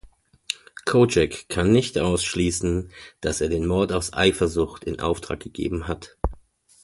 Kojak 0.85 1.47
kann 1.47 1.71
nicht 1.71 1.99
ausschließen, 1.99 2.89
dass 3.19 3.39
er 3.39 3.49
den 3.49 3.67
Mord 3.67 3.91
aus 3.91 4.13
Eifersucht 4.13 4.83
in 4.83 4.99
Auftrag 4.99 5.41
gegeben 5.41 5.87
hat. 5.87 6.17